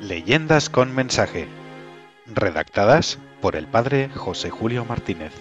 Leyendas 0.00 0.70
con 0.70 0.94
mensaje. 0.94 1.48
Redactadas 2.26 3.18
por 3.40 3.56
el 3.56 3.66
padre 3.66 4.08
José 4.10 4.50
Julio 4.50 4.84
Martínez. 4.84 5.32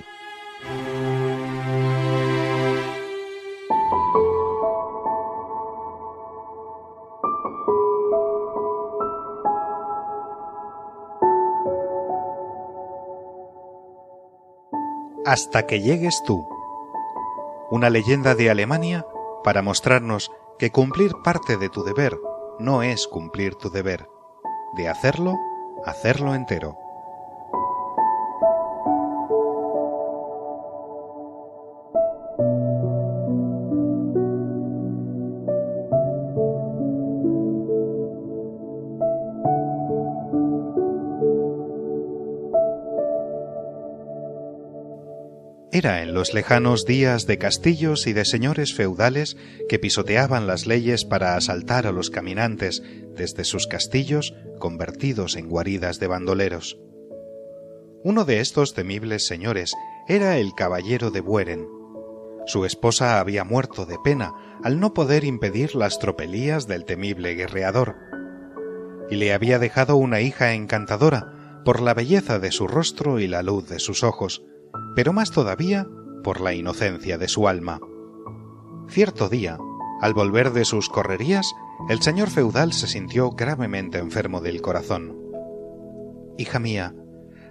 Hasta 15.26 15.66
que 15.66 15.82
llegues 15.82 16.22
tú. 16.26 16.48
Una 17.72 17.90
leyenda 17.90 18.36
de 18.36 18.50
Alemania 18.50 19.06
para 19.44 19.62
mostrarnos 19.62 20.32
que 20.58 20.72
cumplir 20.72 21.12
parte 21.24 21.58
de 21.58 21.70
tu 21.70 21.84
deber 21.84 22.18
no 22.60 22.84
es 22.84 23.08
cumplir 23.08 23.56
tu 23.56 23.70
deber. 23.70 24.08
De 24.76 24.88
hacerlo, 24.88 25.36
hacerlo 25.86 26.36
entero. 26.36 26.78
Era 45.76 46.04
en 46.04 46.14
los 46.14 46.36
lejanos 46.36 46.86
días 46.86 47.26
de 47.26 47.40
castillos 47.40 48.06
y 48.06 48.14
de 48.14 48.26
señores 48.26 48.76
feudales 48.76 49.38
que 49.68 49.80
pisoteaban 49.80 50.46
las 50.46 50.68
leyes 50.68 51.04
para 51.04 51.36
asaltar 51.36 51.88
a 51.88 51.92
los 51.92 52.12
caminantes 52.12 52.84
desde 53.18 53.44
sus 53.44 53.66
castillos 53.66 54.36
convertidos 54.60 55.36
en 55.36 55.50
guaridas 55.50 56.00
de 56.00 56.06
bandoleros. 56.06 56.78
Uno 58.04 58.24
de 58.24 58.40
estos 58.40 58.76
temibles 58.76 59.26
señores 59.26 59.74
era 60.08 60.38
el 60.38 60.54
caballero 60.54 61.10
de 61.10 61.22
Bueren. 61.22 61.68
Su 62.46 62.66
esposa 62.66 63.20
había 63.20 63.44
muerto 63.44 63.88
de 63.88 63.98
pena 63.98 64.60
al 64.64 64.80
no 64.80 64.94
poder 64.94 65.24
impedir 65.24 65.74
las 65.74 65.98
tropelías 65.98 66.68
del 66.68 66.86
temible 66.86 67.34
guerreador, 67.34 67.96
y 69.10 69.16
le 69.16 69.34
había 69.34 69.58
dejado 69.58 69.96
una 69.96 70.22
hija 70.22 70.54
encantadora 70.54 71.64
por 71.66 71.82
la 71.82 71.96
belleza 71.96 72.38
de 72.38 72.52
su 72.52 72.68
rostro 72.68 73.20
y 73.20 73.28
la 73.28 73.42
luz 73.42 73.68
de 73.68 73.80
sus 73.80 74.04
ojos, 74.04 74.44
pero 74.96 75.14
más 75.14 75.32
todavía 75.32 75.88
por 76.24 76.42
la 76.42 76.54
inocencia 76.54 77.18
de 77.18 77.28
su 77.28 77.48
alma. 77.48 77.80
Cierto 78.88 79.30
día, 79.30 79.58
al 80.02 80.14
volver 80.14 80.52
de 80.52 80.66
sus 80.66 80.90
correrías, 80.90 81.54
el 81.90 82.02
señor 82.02 82.30
feudal 82.30 82.74
se 82.74 82.88
sintió 82.88 83.32
gravemente 83.32 83.98
enfermo 83.98 84.42
del 84.42 84.62
corazón. 84.62 85.18
Hija 86.38 86.60
mía, 86.60 86.96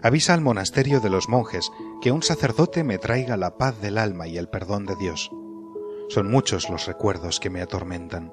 avisa 0.02 0.34
al 0.34 0.40
monasterio 0.40 1.00
de 1.00 1.10
los 1.10 1.28
monjes 1.28 1.70
que 2.00 2.12
un 2.12 2.22
sacerdote 2.22 2.84
me 2.84 2.98
traiga 2.98 3.36
la 3.36 3.56
paz 3.56 3.80
del 3.80 3.98
alma 3.98 4.26
y 4.26 4.38
el 4.38 4.48
perdón 4.48 4.86
de 4.86 4.96
Dios. 4.96 5.30
Son 6.08 6.30
muchos 6.30 6.68
los 6.68 6.86
recuerdos 6.86 7.40
que 7.40 7.50
me 7.50 7.62
atormentan. 7.62 8.32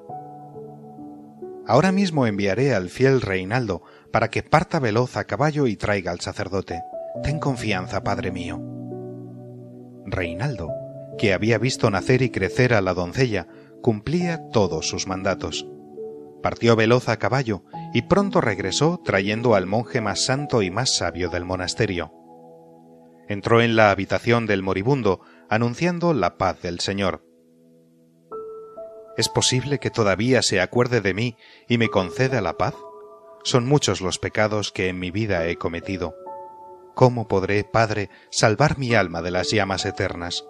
Ahora 1.66 1.92
mismo 1.92 2.26
enviaré 2.26 2.74
al 2.74 2.88
fiel 2.88 3.20
Reinaldo 3.20 3.82
para 4.12 4.28
que 4.28 4.42
parta 4.42 4.80
veloz 4.80 5.16
a 5.16 5.24
caballo 5.24 5.66
y 5.66 5.76
traiga 5.76 6.10
al 6.10 6.20
sacerdote. 6.20 6.82
Ten 7.22 7.38
confianza, 7.38 8.02
padre 8.02 8.32
mío. 8.32 8.69
Reinaldo, 10.10 10.70
que 11.18 11.32
había 11.32 11.58
visto 11.58 11.90
nacer 11.90 12.22
y 12.22 12.30
crecer 12.30 12.74
a 12.74 12.80
la 12.80 12.94
doncella, 12.94 13.46
cumplía 13.82 14.48
todos 14.52 14.88
sus 14.88 15.06
mandatos. 15.06 15.66
Partió 16.42 16.76
veloz 16.76 17.08
a 17.08 17.18
caballo 17.18 17.64
y 17.92 18.02
pronto 18.02 18.40
regresó 18.40 19.00
trayendo 19.04 19.54
al 19.54 19.66
monje 19.66 20.00
más 20.00 20.24
santo 20.24 20.62
y 20.62 20.70
más 20.70 20.96
sabio 20.96 21.28
del 21.28 21.44
monasterio. 21.44 22.12
Entró 23.28 23.60
en 23.60 23.76
la 23.76 23.90
habitación 23.90 24.46
del 24.46 24.62
moribundo 24.62 25.20
anunciando 25.48 26.14
la 26.14 26.36
paz 26.38 26.62
del 26.62 26.80
Señor. 26.80 27.24
¿Es 29.16 29.28
posible 29.28 29.78
que 29.78 29.90
todavía 29.90 30.40
se 30.42 30.60
acuerde 30.60 31.00
de 31.00 31.14
mí 31.14 31.36
y 31.68 31.76
me 31.76 31.88
conceda 31.88 32.40
la 32.40 32.56
paz? 32.56 32.74
Son 33.44 33.66
muchos 33.66 34.00
los 34.00 34.18
pecados 34.18 34.72
que 34.72 34.88
en 34.88 34.98
mi 34.98 35.10
vida 35.10 35.46
he 35.46 35.56
cometido. 35.56 36.14
¿Cómo 36.94 37.28
podré, 37.28 37.64
Padre, 37.64 38.10
salvar 38.30 38.78
mi 38.78 38.94
alma 38.94 39.22
de 39.22 39.30
las 39.30 39.50
llamas 39.50 39.86
eternas? 39.86 40.44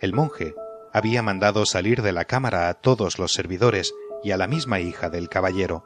El 0.00 0.12
monje 0.12 0.54
había 0.92 1.22
mandado 1.22 1.66
salir 1.66 2.02
de 2.02 2.12
la 2.12 2.24
cámara 2.24 2.68
a 2.68 2.74
todos 2.74 3.18
los 3.18 3.32
servidores 3.32 3.94
y 4.22 4.32
a 4.32 4.36
la 4.36 4.46
misma 4.46 4.80
hija 4.80 5.10
del 5.10 5.28
caballero. 5.28 5.84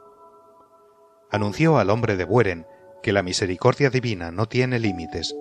Anunció 1.31 1.77
al 1.77 1.89
hombre 1.89 2.15
de 2.15 2.25
Bueren 2.25 2.67
que 3.01 3.13
la 3.13 3.23
misericordia 3.23 3.89
divina 3.89 4.31
no 4.31 4.47
tiene 4.47 4.79
límites 4.79 5.35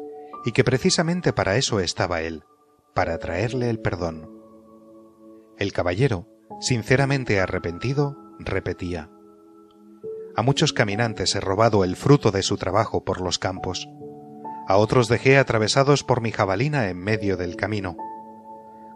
y 0.45 0.53
que 0.53 0.65
precisamente 0.65 1.33
para 1.33 1.57
eso 1.57 1.81
estaba 1.81 2.23
él, 2.23 2.45
para 2.95 3.19
traerle 3.19 3.71
el 3.71 3.79
perdón. 3.79 4.31
El 5.59 5.73
caballero, 5.73 6.29
sinceramente 6.61 7.41
arrepentido, 7.41 8.17
repetía 8.39 9.11
a 10.37 10.43
muchos 10.43 10.73
caminantes 10.73 11.35
he 11.35 11.41
robado 11.41 11.85
el 11.85 11.97
fruto 11.97 12.31
de 12.31 12.43
su 12.43 12.57
trabajo 12.57 13.05
por 13.05 13.21
los 13.21 13.39
campos. 13.39 13.89
A 14.67 14.77
otros 14.77 15.09
dejé 15.09 15.39
atravesados 15.39 16.05
por 16.05 16.21
mi 16.21 16.31
jabalina 16.31 16.89
en 16.89 16.99
medio 16.99 17.37
del 17.37 17.57
camino. 17.57 17.97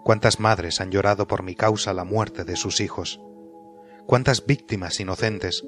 Cuántas 0.04 0.41
madres 0.41 0.80
han 0.80 0.91
llorado 0.91 1.26
por 1.26 1.42
mi 1.42 1.54
causa 1.54 1.92
la 1.92 2.04
muerte 2.04 2.44
de 2.44 2.56
sus 2.56 2.80
hijos. 2.80 3.20
Cuántas 4.06 4.46
víctimas 4.46 5.00
inocentes, 5.00 5.64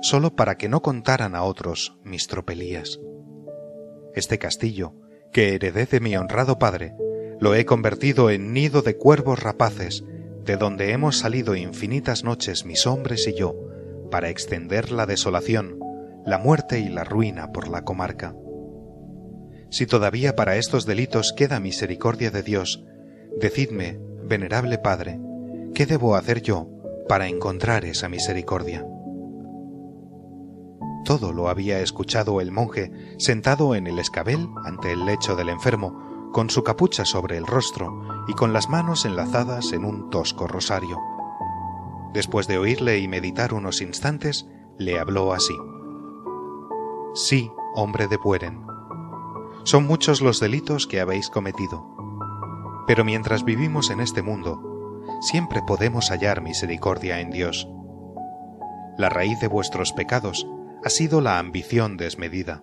solo 0.00 0.34
para 0.34 0.56
que 0.56 0.68
no 0.68 0.82
contaran 0.82 1.34
a 1.34 1.42
otros 1.44 1.98
mis 2.02 2.26
tropelías. 2.26 2.98
Este 4.14 4.38
castillo, 4.38 4.94
que 5.32 5.54
heredé 5.54 5.86
de 5.86 6.00
mi 6.00 6.16
honrado 6.16 6.58
padre, 6.58 6.94
lo 7.38 7.54
he 7.54 7.64
convertido 7.64 8.30
en 8.30 8.52
nido 8.52 8.82
de 8.82 8.96
cuervos 8.96 9.42
rapaces, 9.42 10.04
de 10.44 10.56
donde 10.56 10.92
hemos 10.92 11.18
salido 11.18 11.54
infinitas 11.54 12.24
noches 12.24 12.64
mis 12.64 12.86
hombres 12.86 13.26
y 13.28 13.34
yo, 13.34 13.54
para 14.12 14.28
extender 14.28 14.92
la 14.92 15.06
desolación, 15.06 15.80
la 16.26 16.38
muerte 16.38 16.78
y 16.78 16.88
la 16.90 17.02
ruina 17.02 17.50
por 17.50 17.66
la 17.66 17.82
comarca. 17.82 18.36
Si 19.70 19.86
todavía 19.86 20.36
para 20.36 20.56
estos 20.56 20.84
delitos 20.84 21.32
queda 21.32 21.58
misericordia 21.58 22.30
de 22.30 22.42
Dios, 22.42 22.84
decidme, 23.40 23.98
venerable 24.22 24.76
Padre, 24.76 25.18
¿qué 25.74 25.86
debo 25.86 26.14
hacer 26.14 26.42
yo 26.42 26.68
para 27.08 27.26
encontrar 27.26 27.86
esa 27.86 28.10
misericordia? 28.10 28.86
Todo 31.06 31.32
lo 31.32 31.48
había 31.48 31.80
escuchado 31.80 32.42
el 32.42 32.52
monje 32.52 32.92
sentado 33.18 33.74
en 33.74 33.86
el 33.86 33.98
escabel 33.98 34.46
ante 34.64 34.92
el 34.92 35.06
lecho 35.06 35.36
del 35.36 35.48
enfermo, 35.48 36.30
con 36.32 36.50
su 36.50 36.62
capucha 36.62 37.06
sobre 37.06 37.38
el 37.38 37.46
rostro 37.46 38.26
y 38.28 38.34
con 38.34 38.52
las 38.52 38.68
manos 38.68 39.06
enlazadas 39.06 39.72
en 39.72 39.86
un 39.86 40.10
tosco 40.10 40.46
rosario. 40.46 40.98
Después 42.12 42.46
de 42.46 42.58
oírle 42.58 42.98
y 42.98 43.08
meditar 43.08 43.54
unos 43.54 43.80
instantes, 43.80 44.46
le 44.78 44.98
habló 44.98 45.32
así. 45.32 45.56
Sí, 47.14 47.50
hombre 47.74 48.06
de 48.06 48.18
Bueren. 48.18 48.62
Son 49.64 49.86
muchos 49.86 50.20
los 50.20 50.38
delitos 50.38 50.86
que 50.86 51.00
habéis 51.00 51.30
cometido. 51.30 51.86
Pero 52.86 53.04
mientras 53.04 53.44
vivimos 53.44 53.90
en 53.90 54.00
este 54.00 54.20
mundo, 54.22 54.60
siempre 55.20 55.62
podemos 55.66 56.10
hallar 56.10 56.42
misericordia 56.42 57.20
en 57.20 57.30
Dios. 57.30 57.66
La 58.98 59.08
raíz 59.08 59.40
de 59.40 59.48
vuestros 59.48 59.92
pecados 59.92 60.46
ha 60.84 60.90
sido 60.90 61.22
la 61.22 61.38
ambición 61.38 61.96
desmedida. 61.96 62.62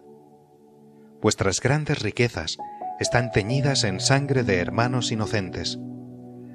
Vuestras 1.22 1.60
grandes 1.60 2.04
riquezas 2.04 2.58
están 3.00 3.32
teñidas 3.32 3.84
en 3.84 4.00
sangre 4.00 4.44
de 4.44 4.60
hermanos 4.60 5.12
inocentes. 5.12 5.80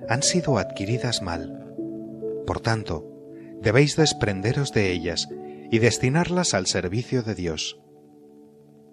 Han 0.09 0.23
sido 0.23 0.59
adquiridas 0.59 1.23
mal 1.23 1.64
por 2.47 2.61
tanto, 2.61 3.07
debéis 3.61 3.97
desprenderos 3.97 4.73
de 4.73 4.93
ellas 4.93 5.29
y 5.71 5.79
destinarlas 5.79 6.55
al 6.55 6.67
servicio 6.67 7.23
de 7.23 7.35
Dios. 7.35 7.81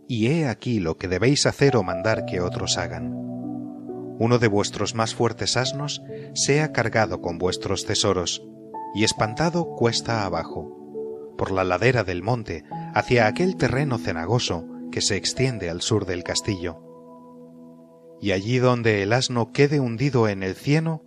Y 0.08 0.28
he 0.28 0.48
aquí 0.48 0.80
lo 0.80 0.98
que 0.98 1.08
debéis 1.08 1.46
hacer 1.46 1.78
o 1.78 1.84
mandar 1.84 2.26
que 2.26 2.42
otros 2.42 2.78
hagan. 2.78 3.14
Uno 4.20 4.40
de 4.40 4.48
vuestros 4.48 4.94
más 4.94 5.16
fuertes 5.16 5.58
asnos 5.58 6.02
sea 6.34 6.72
cargado 6.72 7.22
con 7.22 7.38
vuestros 7.38 7.86
tesoros, 7.86 8.44
y 8.94 9.04
espantado 9.04 9.76
cuesta 9.76 10.26
abajo, 10.26 11.34
por 11.38 11.52
la 11.52 11.64
ladera 11.64 12.04
del 12.04 12.22
monte, 12.22 12.64
hacia 12.94 13.28
aquel 13.28 13.56
terreno 13.56 13.98
cenagoso 13.98 14.66
que 14.92 15.02
se 15.02 15.16
extiende 15.16 15.70
al 15.70 15.82
sur 15.82 16.06
del 16.06 16.24
castillo. 16.24 16.84
Y 18.22 18.34
allí 18.34 18.60
donde 18.60 19.02
el 19.02 19.14
asno 19.14 19.52
quede 19.52 19.80
hundido 19.80 20.28
en 20.28 20.44
el 20.44 20.56
cieno, 20.56 21.04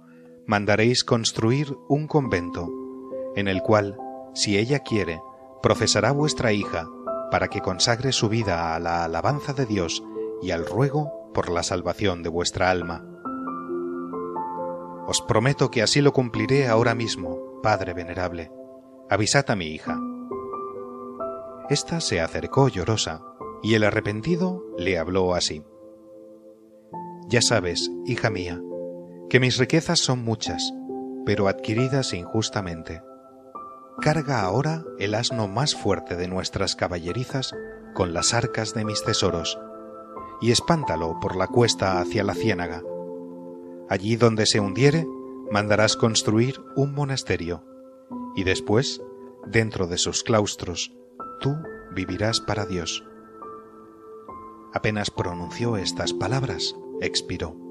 mandaréis 0.47 1.05
construir 1.05 1.77
un 1.89 2.07
convento, 2.07 2.71
en 3.35 3.49
el 3.49 3.63
cual, 3.63 3.97
si 4.35 4.59
ella 4.59 4.81
quiere, 4.81 5.21
profesará 5.63 6.13
vuestra 6.13 6.53
hija, 6.53 6.89
para 7.31 7.49
que 7.49 7.61
consagre 7.61 8.13
su 8.13 8.29
vida 8.29 8.75
a 8.75 8.81
la 8.81 9.05
alabanza 9.05 9.53
de 9.53 9.67
Dios 9.67 10.05
y 10.43 10.51
al 10.51 10.67
ruego 10.67 11.31
por 11.33 11.51
la 11.51 11.63
salvación 11.63 12.23
de 12.23 12.29
vuestra 12.29 12.71
alma. 12.71 13.05
Os 15.07 15.21
prometo 15.23 15.71
que 15.71 15.83
así 15.83 16.01
lo 16.01 16.13
cumpliré 16.13 16.69
ahora 16.69 16.95
mismo, 16.95 17.61
Padre 17.63 17.95
venerable. 17.95 18.51
Avisad 19.11 19.51
a 19.51 19.57
mi 19.57 19.67
hija. 19.67 19.99
Esta 21.69 22.01
se 22.01 22.21
acercó 22.21 22.69
llorosa, 22.69 23.23
y 23.63 23.75
el 23.75 23.85
arrepentido 23.85 24.63
le 24.77 24.99
habló 24.99 25.35
así. 25.35 25.65
Ya 27.29 27.41
sabes, 27.41 27.91
hija 28.05 28.29
mía, 28.29 28.61
que 29.29 29.41
mis 29.41 29.59
riquezas 29.59 29.99
son 29.99 30.25
muchas, 30.25 30.73
pero 31.25 31.49
adquiridas 31.49 32.13
injustamente. 32.13 33.03
Carga 34.01 34.43
ahora 34.43 34.85
el 34.99 35.15
asno 35.15 35.49
más 35.49 35.75
fuerte 35.75 36.17
de 36.17 36.29
nuestras 36.29 36.77
caballerizas 36.77 37.55
con 37.95 38.13
las 38.13 38.35
arcas 38.35 38.75
de 38.75 38.85
mis 38.85 39.05
tesoros, 39.05 39.59
y 40.41 40.51
espántalo 40.51 41.19
por 41.21 41.37
la 41.37 41.47
cuesta 41.47 42.01
hacia 42.01 42.25
la 42.25 42.35
ciénaga. 42.35 42.83
Allí 43.89 44.17
donde 44.17 44.47
se 44.47 44.61
hundiere, 44.61 45.07
mandarás 45.51 45.97
construir 45.97 46.61
un 46.77 46.93
monasterio, 46.93 47.65
y 48.35 48.45
después, 48.45 49.01
dentro 49.47 49.87
de 49.87 49.99
sus 49.99 50.25
claustros, 50.25 50.93
tú 51.41 51.55
vivirás 51.95 52.41
para 52.41 52.67
Dios. 52.67 53.05
Apenas 54.73 55.11
pronunció 55.11 55.77
estas 55.77 56.13
palabras, 56.13 56.75
expiró. 57.01 57.64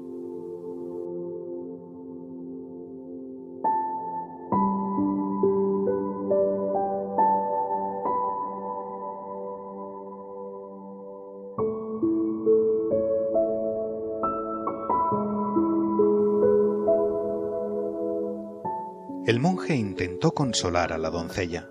El 19.26 19.40
monje 19.40 19.74
intentó 19.74 20.32
consolar 20.34 20.92
a 20.92 20.98
la 20.98 21.08
doncella. 21.08 21.70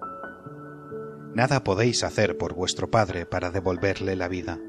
Nada 1.36 1.64
podéis 1.64 2.04
hacer 2.04 2.36
por 2.36 2.56
vuestro 2.56 2.90
padre 2.90 3.28
para 3.28 3.52
devolverle 3.52 4.16
la 4.16 4.28
vida. 4.28 4.60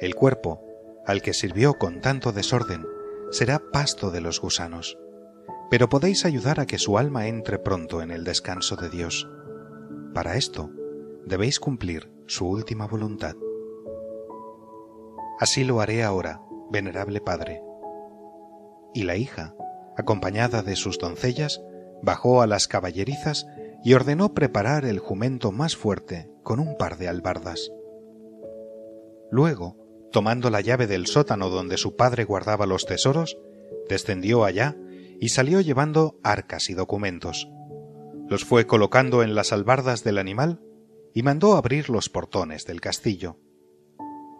El 0.00 0.14
cuerpo, 0.14 0.62
al 1.06 1.22
que 1.22 1.32
sirvió 1.32 1.78
con 1.78 2.02
tanto 2.02 2.32
desorden, 2.32 2.84
será 3.30 3.62
pasto 3.72 4.10
de 4.10 4.20
los 4.20 4.42
gusanos, 4.42 4.98
pero 5.70 5.88
podéis 5.88 6.26
ayudar 6.26 6.60
a 6.60 6.66
que 6.66 6.76
su 6.76 6.98
alma 6.98 7.28
entre 7.28 7.58
pronto 7.58 8.02
en 8.02 8.10
el 8.10 8.24
descanso 8.24 8.76
de 8.76 8.90
Dios. 8.90 9.26
Para 10.12 10.36
esto, 10.36 10.70
debéis 11.24 11.58
cumplir 11.58 12.12
su 12.26 12.46
última 12.46 12.86
voluntad. 12.86 13.36
Así 15.40 15.64
lo 15.64 15.80
haré 15.80 16.04
ahora, 16.04 16.42
venerable 16.70 17.22
Padre. 17.22 17.62
Y 18.92 19.04
la 19.04 19.16
hija, 19.16 19.54
acompañada 19.96 20.62
de 20.62 20.76
sus 20.76 20.98
doncellas, 20.98 21.62
bajó 22.02 22.42
a 22.42 22.46
las 22.46 22.68
caballerizas 22.68 23.46
y 23.84 23.94
ordenó 23.94 24.34
preparar 24.34 24.84
el 24.84 24.98
jumento 24.98 25.52
más 25.52 25.76
fuerte 25.76 26.30
con 26.42 26.60
un 26.60 26.76
par 26.76 26.98
de 26.98 27.08
albardas. 27.08 27.70
Luego, 29.30 29.76
tomando 30.12 30.50
la 30.50 30.60
llave 30.60 30.86
del 30.86 31.06
sótano 31.06 31.50
donde 31.50 31.76
su 31.76 31.96
padre 31.96 32.24
guardaba 32.24 32.66
los 32.66 32.86
tesoros, 32.86 33.38
descendió 33.88 34.44
allá 34.44 34.76
y 35.20 35.30
salió 35.30 35.60
llevando 35.60 36.18
arcas 36.22 36.70
y 36.70 36.74
documentos. 36.74 37.48
Los 38.28 38.44
fue 38.44 38.66
colocando 38.66 39.22
en 39.22 39.34
las 39.34 39.52
albardas 39.52 40.04
del 40.04 40.18
animal 40.18 40.60
y 41.14 41.22
mandó 41.22 41.56
abrir 41.56 41.90
los 41.90 42.08
portones 42.08 42.66
del 42.66 42.80
castillo. 42.80 43.38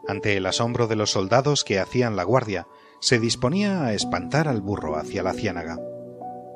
Ante 0.08 0.37
el 0.37 0.47
asombro 0.47 0.87
de 0.87 0.97
los 0.97 1.11
soldados 1.11 1.64
que 1.64 1.79
hacían 1.81 2.17
la 2.17 2.25
guardia, 2.25 2.67
se 3.00 3.19
disponía 3.19 3.85
a 3.85 3.93
espantar 3.93 4.49
al 4.49 4.61
burro 4.61 4.97
hacia 4.97 5.23
la 5.23 5.32
ciénaga. 5.32 5.79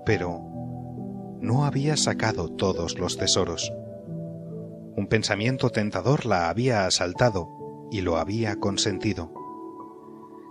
Pero 0.05 0.50
no 1.41 1.65
había 1.65 1.97
sacado 1.97 2.49
todos 2.49 2.99
los 2.99 3.17
tesoros. 3.17 3.73
Un 4.97 5.07
pensamiento 5.09 5.71
tentador 5.71 6.27
la 6.27 6.49
había 6.51 6.87
asaltado 6.87 7.49
y 7.91 8.03
lo 8.03 8.19
había 8.19 8.57
consentido. 8.57 9.33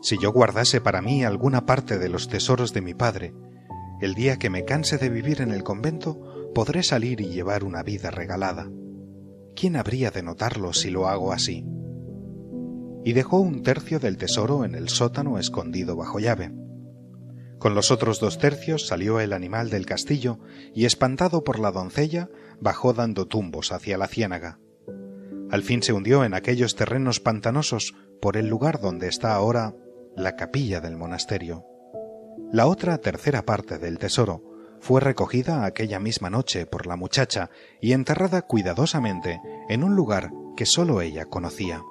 Si 0.02 0.18
yo 0.18 0.32
guardase 0.32 0.82
para 0.82 1.02
mí 1.02 1.24
alguna 1.24 1.66
parte 1.66 2.00
de 2.00 2.10
los 2.10 2.30
tesoros 2.30 2.74
de 2.74 2.82
mi 2.82 2.94
padre, 2.94 3.34
el 4.02 4.16
día 4.16 4.38
que 4.38 4.50
me 4.50 4.64
canse 4.64 4.98
de 4.98 5.10
vivir 5.10 5.42
en 5.42 5.52
el 5.52 5.64
convento, 5.64 6.52
podré 6.56 6.84
salir 6.84 7.20
y 7.22 7.28
llevar 7.28 7.64
una 7.64 7.84
vida 7.84 8.12
regalada. 8.12 8.70
¿Quién 9.56 9.76
habría 9.76 10.10
de 10.10 10.24
notarlo 10.24 10.74
si 10.74 10.90
lo 10.90 11.08
hago 11.08 11.34
así? 11.34 11.66
Y 13.04 13.14
dejó 13.14 13.40
un 13.40 13.62
tercio 13.62 14.00
del 14.00 14.18
tesoro 14.18 14.64
en 14.64 14.74
el 14.74 14.90
sótano 14.90 15.38
escondido 15.38 15.96
bajo 15.98 16.20
llave. 16.20 16.52
Con 17.60 17.76
los 17.76 17.92
otros 17.92 18.22
dos 18.22 18.38
tercios 18.38 18.88
salió 18.88 19.20
el 19.20 19.34
animal 19.34 19.70
del 19.70 19.86
castillo 19.86 20.40
y, 20.74 20.86
espantado 20.86 21.44
por 21.44 21.60
la 21.60 21.72
doncella, 21.72 22.30
bajó 22.62 22.94
dando 22.94 23.28
tumbos 23.28 23.74
hacia 23.74 23.98
la 23.98 24.08
ciénaga. 24.08 24.60
Al 25.52 25.64
fin 25.64 25.84
se 25.84 25.92
hundió 25.92 26.24
en 26.24 26.34
aquellos 26.34 26.76
terrenos 26.76 27.20
pantanosos 27.20 27.96
por 28.22 28.38
el 28.38 28.48
lugar 28.48 28.80
donde 28.80 29.08
está 29.08 29.34
ahora 29.34 29.76
la 30.16 30.36
capilla 30.36 30.80
del 30.80 30.96
monasterio. 30.96 31.66
La 32.52 32.66
otra 32.66 32.98
tercera 33.00 33.46
parte 33.46 33.78
del 33.78 34.00
tesoro 34.00 34.44
fue 34.80 35.02
recogida 35.02 35.66
aquella 35.66 36.00
misma 36.00 36.30
noche 36.30 36.66
por 36.66 36.88
la 36.88 36.96
muchacha 36.96 37.50
y 37.82 37.92
enterrada 37.92 38.42
cuidadosamente 38.44 39.42
en 39.68 39.84
un 39.84 39.96
lugar 39.96 40.32
que 40.56 40.66
sólo 40.66 41.02
ella 41.02 41.26
conocía. 41.26 41.84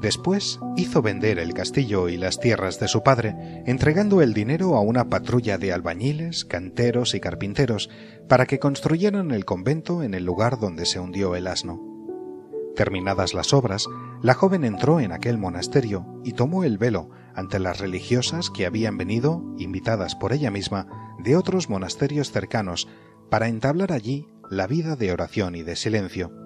Después 0.00 0.58
hizo 0.76 1.02
vender 1.02 1.38
el 1.38 1.52
castillo 1.52 2.08
y 2.08 2.16
las 2.16 2.40
tierras 2.40 2.80
de 2.80 2.88
su 2.88 3.02
padre, 3.02 3.62
entregando 3.66 4.22
el 4.22 4.32
dinero 4.32 4.76
a 4.76 4.80
una 4.80 5.10
patrulla 5.10 5.58
de 5.58 5.72
albañiles, 5.72 6.46
canteros 6.46 7.14
y 7.14 7.20
carpinteros 7.20 7.90
para 8.26 8.46
que 8.46 8.58
construyeran 8.58 9.30
el 9.30 9.44
convento 9.44 10.02
en 10.02 10.14
el 10.14 10.24
lugar 10.24 10.58
donde 10.58 10.86
se 10.86 11.00
hundió 11.00 11.36
el 11.36 11.46
asno. 11.46 11.90
Terminadas 12.76 13.34
las 13.34 13.52
obras, 13.52 13.86
la 14.22 14.32
joven 14.32 14.64
entró 14.64 15.00
en 15.00 15.12
aquel 15.12 15.36
monasterio 15.36 16.06
y 16.24 16.32
tomó 16.32 16.64
el 16.64 16.78
velo 16.78 17.10
ante 17.34 17.58
las 17.58 17.78
religiosas 17.78 18.48
que 18.48 18.64
habían 18.64 18.96
venido, 18.96 19.44
invitadas 19.58 20.14
por 20.14 20.32
ella 20.32 20.50
misma, 20.50 20.86
de 21.18 21.36
otros 21.36 21.68
monasterios 21.68 22.30
cercanos, 22.30 22.88
para 23.28 23.48
entablar 23.48 23.92
allí 23.92 24.28
la 24.50 24.66
vida 24.66 24.96
de 24.96 25.12
oración 25.12 25.56
y 25.56 25.62
de 25.62 25.76
silencio. 25.76 26.39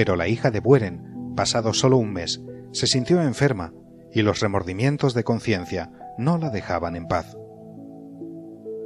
Pero 0.00 0.16
la 0.16 0.28
hija 0.28 0.50
de 0.50 0.60
Bueren, 0.60 1.34
pasado 1.36 1.74
solo 1.74 1.98
un 1.98 2.10
mes, 2.10 2.40
se 2.72 2.86
sintió 2.86 3.20
enferma 3.20 3.74
y 4.10 4.22
los 4.22 4.40
remordimientos 4.40 5.12
de 5.12 5.24
conciencia 5.24 5.92
no 6.16 6.38
la 6.38 6.48
dejaban 6.48 6.96
en 6.96 7.06
paz. 7.06 7.36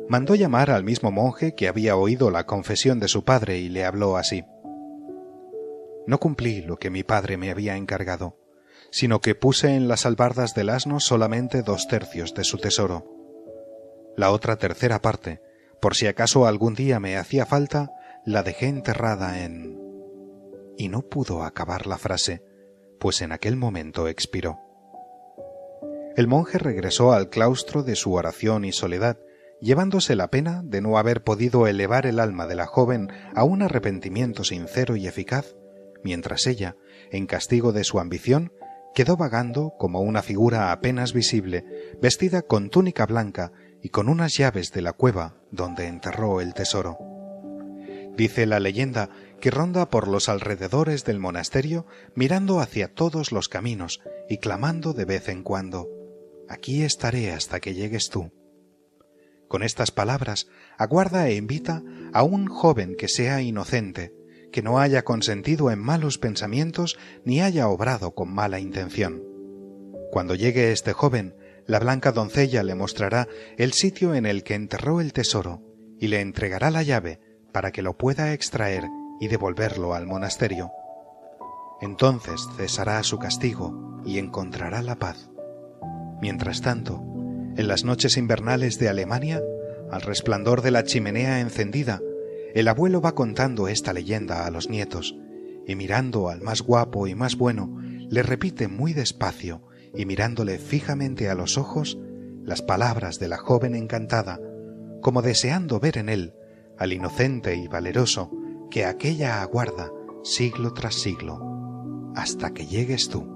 Mandó 0.08 0.34
llamar 0.34 0.72
al 0.72 0.82
mismo 0.82 1.12
monje 1.12 1.54
que 1.54 1.68
había 1.68 1.94
oído 1.94 2.32
la 2.32 2.46
confesión 2.46 2.98
de 2.98 3.06
su 3.06 3.22
padre 3.22 3.58
y 3.58 3.68
le 3.68 3.84
habló 3.84 4.16
así. 4.16 4.44
No 6.08 6.18
cumplí 6.18 6.62
lo 6.62 6.78
que 6.78 6.90
mi 6.90 7.04
padre 7.04 7.36
me 7.36 7.52
había 7.52 7.76
encargado, 7.76 8.36
sino 8.90 9.20
que 9.20 9.36
puse 9.36 9.76
en 9.76 9.86
las 9.86 10.06
albardas 10.06 10.52
del 10.56 10.68
asno 10.68 10.98
solamente 10.98 11.62
dos 11.62 11.86
tercios 11.86 12.34
de 12.34 12.42
su 12.42 12.58
tesoro. 12.58 13.06
La 14.16 14.32
otra 14.32 14.56
tercera 14.56 15.00
parte, 15.00 15.40
por 15.80 15.94
si 15.94 16.08
acaso 16.08 16.44
algún 16.44 16.74
día 16.74 16.98
me 16.98 17.16
hacía 17.16 17.46
falta, 17.46 17.92
la 18.26 18.42
dejé 18.42 18.66
enterrada 18.66 19.44
en 19.44 19.83
y 20.76 20.88
no 20.88 21.02
pudo 21.02 21.42
acabar 21.42 21.86
la 21.86 21.98
frase, 21.98 22.42
pues 22.98 23.22
en 23.22 23.32
aquel 23.32 23.56
momento 23.56 24.08
expiró. 24.08 24.58
El 26.16 26.28
monje 26.28 26.58
regresó 26.58 27.12
al 27.12 27.28
claustro 27.28 27.82
de 27.82 27.96
su 27.96 28.12
oración 28.12 28.64
y 28.64 28.72
soledad, 28.72 29.18
llevándose 29.60 30.14
la 30.14 30.28
pena 30.28 30.62
de 30.64 30.80
no 30.80 30.98
haber 30.98 31.24
podido 31.24 31.66
elevar 31.66 32.06
el 32.06 32.20
alma 32.20 32.46
de 32.46 32.54
la 32.54 32.66
joven 32.66 33.08
a 33.34 33.44
un 33.44 33.62
arrepentimiento 33.62 34.44
sincero 34.44 34.96
y 34.96 35.06
eficaz, 35.06 35.56
mientras 36.04 36.46
ella, 36.46 36.76
en 37.10 37.26
castigo 37.26 37.72
de 37.72 37.82
su 37.82 37.98
ambición, 37.98 38.52
quedó 38.94 39.16
vagando 39.16 39.74
como 39.76 40.02
una 40.02 40.22
figura 40.22 40.70
apenas 40.70 41.12
visible, 41.12 41.64
vestida 42.00 42.42
con 42.42 42.70
túnica 42.70 43.06
blanca 43.06 43.50
y 43.82 43.88
con 43.88 44.08
unas 44.08 44.36
llaves 44.36 44.70
de 44.72 44.82
la 44.82 44.92
cueva 44.92 45.34
donde 45.50 45.88
enterró 45.88 46.40
el 46.40 46.54
tesoro. 46.54 46.96
Dice 48.16 48.46
la 48.46 48.60
leyenda 48.60 49.10
que 49.40 49.50
ronda 49.50 49.90
por 49.90 50.08
los 50.08 50.28
alrededores 50.28 51.04
del 51.04 51.18
monasterio 51.18 51.86
mirando 52.14 52.60
hacia 52.60 52.92
todos 52.92 53.32
los 53.32 53.48
caminos 53.48 54.00
y 54.28 54.38
clamando 54.38 54.92
de 54.92 55.04
vez 55.04 55.28
en 55.28 55.42
cuando 55.42 55.88
Aquí 56.48 56.82
estaré 56.82 57.32
hasta 57.32 57.60
que 57.60 57.74
llegues 57.74 58.10
tú. 58.10 58.30
Con 59.48 59.62
estas 59.62 59.90
palabras 59.90 60.48
aguarda 60.78 61.28
e 61.28 61.36
invita 61.36 61.82
a 62.12 62.22
un 62.22 62.46
joven 62.46 62.96
que 62.96 63.08
sea 63.08 63.40
inocente, 63.40 64.14
que 64.52 64.62
no 64.62 64.78
haya 64.78 65.04
consentido 65.04 65.70
en 65.70 65.78
malos 65.78 66.18
pensamientos 66.18 66.98
ni 67.24 67.40
haya 67.40 67.68
obrado 67.68 68.14
con 68.14 68.32
mala 68.32 68.60
intención. 68.60 69.22
Cuando 70.10 70.34
llegue 70.34 70.72
este 70.72 70.92
joven, 70.92 71.34
la 71.66 71.78
blanca 71.78 72.12
doncella 72.12 72.62
le 72.62 72.74
mostrará 72.74 73.26
el 73.56 73.72
sitio 73.72 74.14
en 74.14 74.26
el 74.26 74.42
que 74.44 74.54
enterró 74.54 75.00
el 75.00 75.12
tesoro 75.12 75.62
y 75.98 76.08
le 76.08 76.20
entregará 76.20 76.70
la 76.70 76.82
llave 76.82 77.20
para 77.52 77.72
que 77.72 77.82
lo 77.82 77.96
pueda 77.96 78.32
extraer 78.32 78.84
y 79.20 79.28
devolverlo 79.28 79.94
al 79.94 80.06
monasterio. 80.06 80.70
Entonces 81.80 82.48
cesará 82.56 83.02
su 83.02 83.18
castigo 83.18 84.00
y 84.04 84.18
encontrará 84.18 84.82
la 84.82 84.96
paz. 84.96 85.30
Mientras 86.20 86.62
tanto, 86.62 87.02
en 87.56 87.68
las 87.68 87.84
noches 87.84 88.16
invernales 88.16 88.78
de 88.78 88.88
Alemania, 88.88 89.42
al 89.90 90.02
resplandor 90.02 90.62
de 90.62 90.70
la 90.70 90.84
chimenea 90.84 91.40
encendida, 91.40 92.00
el 92.54 92.68
abuelo 92.68 93.00
va 93.00 93.14
contando 93.14 93.68
esta 93.68 93.92
leyenda 93.92 94.46
a 94.46 94.50
los 94.50 94.68
nietos, 94.70 95.16
y 95.66 95.74
mirando 95.76 96.28
al 96.28 96.40
más 96.40 96.62
guapo 96.62 97.06
y 97.06 97.14
más 97.14 97.36
bueno, 97.36 97.78
le 98.08 98.22
repite 98.22 98.68
muy 98.68 98.92
despacio 98.92 99.62
y 99.94 100.06
mirándole 100.06 100.58
fijamente 100.58 101.28
a 101.28 101.34
los 101.34 101.58
ojos 101.58 101.98
las 102.44 102.62
palabras 102.62 103.18
de 103.18 103.28
la 103.28 103.38
joven 103.38 103.74
encantada, 103.74 104.40
como 105.00 105.22
deseando 105.22 105.80
ver 105.80 105.98
en 105.98 106.08
él 106.08 106.34
al 106.78 106.92
inocente 106.92 107.56
y 107.56 107.68
valeroso 107.68 108.30
que 108.70 108.84
aquella 108.84 109.42
aguarda 109.42 109.90
siglo 110.24 110.72
tras 110.72 110.94
siglo, 110.94 111.38
hasta 112.14 112.52
que 112.54 112.66
llegues 112.66 113.08
tú. 113.08 113.30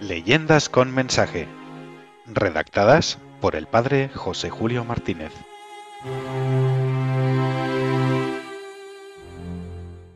Leyendas 0.00 0.68
con 0.68 0.92
mensaje. 0.94 1.48
Redactadas 2.26 3.18
por 3.40 3.54
el 3.54 3.66
padre 3.66 4.08
José 4.14 4.48
Julio 4.48 4.84
Martínez. 4.84 5.32